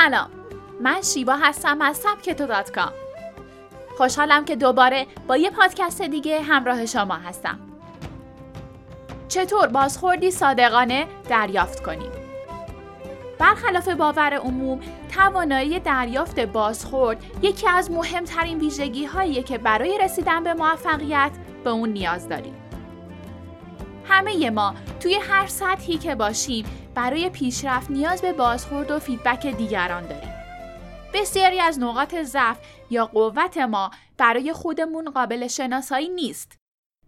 [0.00, 0.30] سلام.
[0.80, 2.92] من شیوا هستم از سبکتو دات کام.
[3.96, 7.58] خوشحالم که دوباره با یه پادکست دیگه همراه شما هستم.
[9.28, 12.10] چطور بازخوردی صادقانه دریافت کنیم
[13.38, 14.80] برخلاف باور عموم
[15.14, 21.30] توانایی دریافت بازخورد یکی از مهمترین ویژگی هایی که برای رسیدن به موفقیت
[21.64, 22.69] به اون نیاز داریم
[24.10, 26.64] همه ما توی هر سطحی که باشیم
[26.94, 30.34] برای پیشرفت نیاز به بازخورد و فیدبک دیگران داریم.
[31.14, 32.58] بسیاری از نقاط ضعف
[32.90, 36.58] یا قوت ما برای خودمون قابل شناسایی نیست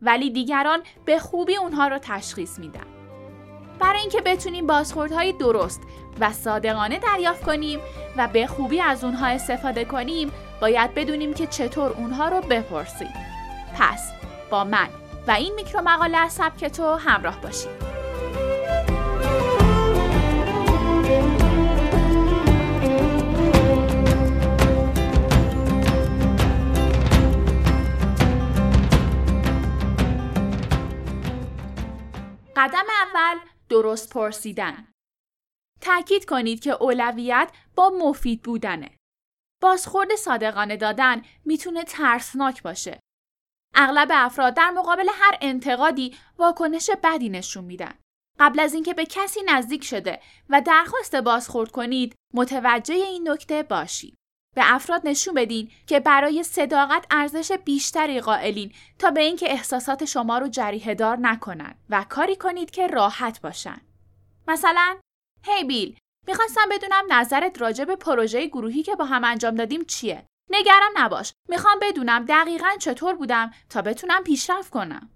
[0.02, 2.86] ولی دیگران به خوبی اونها رو تشخیص میدن.
[3.78, 5.80] برای اینکه بتونیم بازخوردهای درست
[6.20, 7.80] و صادقانه دریافت کنیم
[8.16, 13.12] و به خوبی از اونها استفاده کنیم باید بدونیم که چطور اونها رو بپرسیم.
[13.78, 14.12] پس
[14.50, 14.88] با من
[15.26, 17.92] و این میکرو مقاله سبک تو همراه باشید.
[32.56, 34.92] قدم اول درست پرسیدن.
[35.80, 38.96] تأکید کنید که اولویت با مفید بودنه.
[39.62, 43.00] بازخورد صادقانه دادن می‌تونه ترسناک باشه.
[43.74, 47.94] اغلب افراد در مقابل هر انتقادی واکنش بدی نشون میدن.
[48.40, 54.14] قبل از اینکه به کسی نزدیک شده و درخواست بازخورد کنید، متوجه این نکته باشید.
[54.56, 60.38] به افراد نشون بدین که برای صداقت ارزش بیشتری قائلین تا به اینکه احساسات شما
[60.38, 63.80] رو جریه دار نکنند و کاری کنید که راحت باشن.
[64.48, 64.96] مثلا
[65.44, 70.26] هی بیل می‌خواستم بدونم نظرت راجع به پروژه گروهی که با هم انجام دادیم چیه؟
[70.50, 71.32] نگران نباش.
[71.48, 75.10] می‌خوام بدونم دقیقا چطور بودم تا بتونم پیشرفت کنم.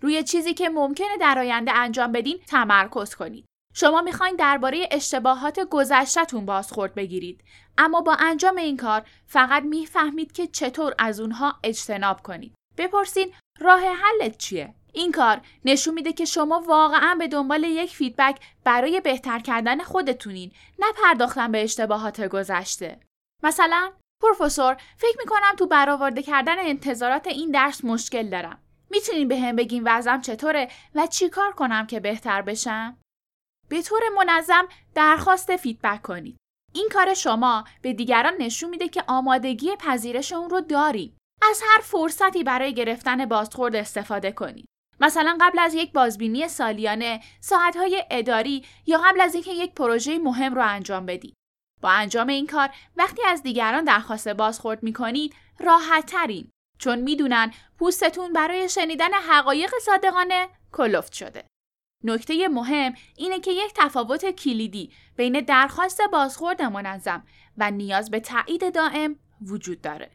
[0.00, 3.44] روی چیزی که ممکنه در آینده انجام بدین تمرکز کنید.
[3.74, 7.44] شما می‌خواین درباره اشتباهات گذشتهتون بازخورد بگیرید
[7.78, 13.80] اما با انجام این کار فقط می‌فهمید که چطور از اونها اجتناب کنید بپرسین راه
[13.80, 19.38] حلت چیه این کار نشون میده که شما واقعا به دنبال یک فیدبک برای بهتر
[19.38, 23.00] کردن خودتونین نه پرداختن به اشتباهات گذشته
[23.42, 28.58] مثلا پروفسور فکر می‌کنم تو برآورده کردن انتظارات این درس مشکل دارم
[28.90, 32.96] می‌تونین به هم بگین وضعم چطوره و چیکار کنم که بهتر بشم
[33.68, 36.36] به طور منظم درخواست فیدبک کنید.
[36.72, 41.16] این کار شما به دیگران نشون میده که آمادگی پذیرش اون رو دارید.
[41.42, 44.66] از هر فرصتی برای گرفتن بازخورد استفاده کنید.
[45.00, 50.54] مثلا قبل از یک بازبینی سالیانه، ساعتهای اداری یا قبل از اینکه یک پروژه مهم
[50.54, 51.34] رو انجام بدید.
[51.80, 58.32] با انجام این کار وقتی از دیگران درخواست بازخورد می‌کنید راحت ترین چون می‌دونن پوستتون
[58.32, 61.46] برای شنیدن حقایق صادقانه کلفت شده.
[62.04, 67.26] نکته مهم اینه که یک تفاوت کلیدی بین درخواست بازخورد منظم
[67.58, 69.16] و نیاز به تایید دائم
[69.46, 70.10] وجود داره.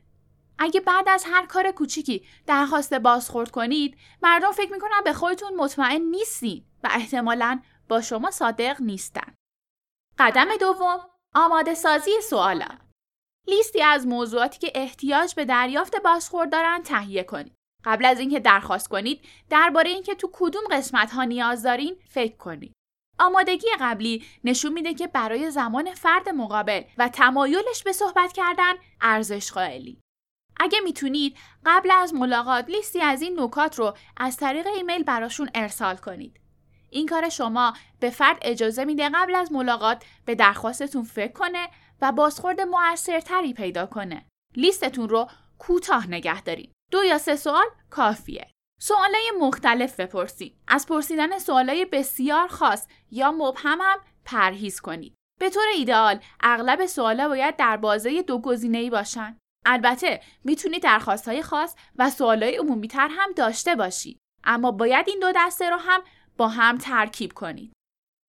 [0.59, 6.01] اگه بعد از هر کار کوچیکی درخواست بازخورد کنید، مردم فکر می‌کنن به خودتون مطمئن
[6.01, 9.33] نیستین و احتمالا با شما صادق نیستن.
[10.19, 10.99] قدم دوم،
[11.35, 12.77] آماده سازی سوالات.
[13.47, 17.55] لیستی از موضوعاتی که احتیاج به دریافت بازخورد دارن تهیه کنید.
[17.85, 22.73] قبل از اینکه درخواست کنید درباره اینکه تو کدوم قسمت ها نیاز دارین فکر کنید.
[23.19, 29.51] آمادگی قبلی نشون میده که برای زمان فرد مقابل و تمایلش به صحبت کردن ارزش
[29.51, 30.01] قائلی.
[30.59, 35.97] اگه می‌تونید قبل از ملاقات لیستی از این نکات رو از طریق ایمیل براشون ارسال
[35.97, 36.44] کنید.
[36.95, 41.69] این کار شما به فرد اجازه میده قبل از ملاقات به درخواستتون فکر کنه
[42.01, 44.25] و بازخورد موثرتری پیدا کنه.
[44.55, 45.27] لیستتون رو
[45.59, 46.71] کوتاه نگه دارید.
[46.91, 48.47] دو یا سه سوال کافیه.
[48.81, 50.57] سوالای مختلف بپرسید.
[50.67, 55.15] از پرسیدن سوالای بسیار خاص یا مبهم هم پرهیز کنید.
[55.39, 59.37] به طور ایدئال اغلب سوالا باید در بازه دو گزینه‌ای باشن.
[59.65, 64.17] البته می‌تونید درخواستهای خاص و سوالای عمومی تر هم داشته باشید.
[64.43, 66.01] اما باید این دو دسته رو هم
[66.37, 67.71] با هم ترکیب کنید.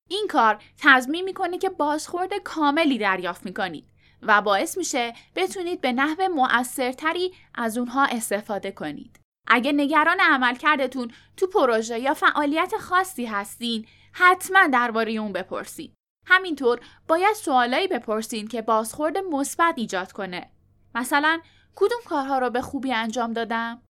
[0.09, 3.89] این کار تضمین می‌کنه که بازخورد کاملی دریافت می‌کنید
[4.21, 9.19] و باعث میشه بتونید به نحو مؤثرتری از اونها استفاده کنید.
[9.47, 15.93] اگه نگران عملکردتون تو پروژه یا فعالیت خاصی هستین، حتما درباره اون بپرسید.
[16.25, 20.51] همینطور باید سوالایی بپرسین که بازخورد مثبت ایجاد کنه.
[20.95, 21.41] مثلا
[21.75, 23.81] کدوم کارها رو به خوبی انجام دادم؟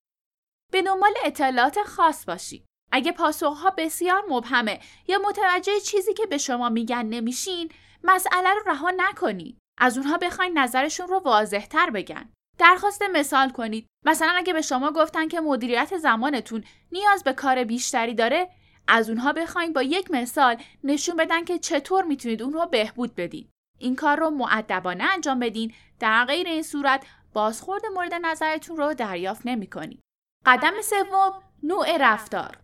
[0.71, 2.65] به دنبال اطلاعات خاص باشید.
[2.97, 7.69] اگه پاسخها بسیار مبهمه یا متوجه چیزی که به شما میگن نمیشین،
[8.03, 9.57] مسئله رو رها نکنید.
[9.77, 12.29] از اونها بخواین نظرشون رو واضحتر بگن.
[12.57, 13.85] درخواست مثال کنید.
[14.05, 18.49] مثلا اگه به شما گفتن که مدیریت زمانتون نیاز به کار بیشتری داره،
[18.87, 23.49] از اونها بخواین با یک مثال نشون بدن که چطور می‌تونید اون رو بهبود بدید.
[23.79, 29.41] این کار رو معدبانه انجام بدین در غیر این صورت بازخورد مورد نظرتون رو دریافت
[29.45, 29.99] نمی کنید.
[30.45, 32.57] قدم سوم نوع رفتار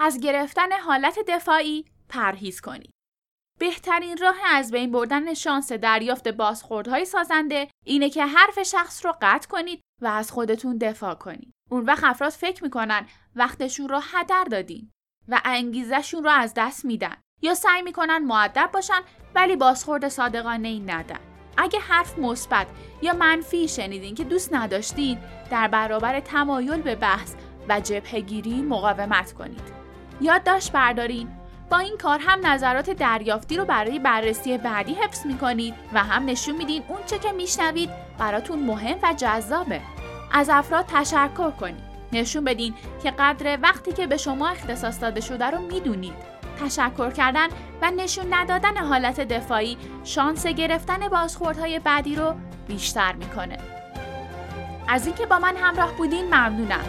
[0.00, 2.90] از گرفتن حالت دفاعی پرهیز کنید.
[3.58, 9.48] بهترین راه از بین بردن شانس دریافت بازخوردهای سازنده اینه که حرف شخص رو قطع
[9.48, 11.52] کنید و از خودتون دفاع کنید.
[11.70, 13.06] اون وقت افراد فکر می‌کنن
[13.36, 14.90] وقتشون رو هدر دادین
[15.28, 19.00] و انگیزشون رو از دست میدن یا سعی می‌کنن معدب باشن
[19.34, 21.20] ولی بازخورد صادقانه ای ندن.
[21.56, 22.66] اگه حرف مثبت
[23.02, 25.18] یا منفی شنیدین که دوست نداشتین
[25.50, 27.34] در برابر تمایل به بحث
[27.68, 29.83] و جبهگیری مقاومت کنید.
[30.20, 31.28] یادداشت بردارین
[31.70, 36.56] با این کار هم نظرات دریافتی رو برای بررسی بعدی حفظ می‌کنید و هم نشون
[36.56, 39.80] میدین اون چه که میشنوید براتون مهم و جذابه.
[40.32, 41.84] از افراد تشکر کنید.
[42.12, 46.34] نشون بدین که قدر وقتی که به شما اختصاص داده شده رو می‌دونید.
[46.60, 47.48] تشکر کردن
[47.82, 52.34] و نشون ندادن حالت دفاعی شانس گرفتن بازخوردهای بعدی رو
[52.68, 53.58] بیشتر می‌کنه.
[54.88, 56.84] از اینکه با من همراه بودین ممنونم.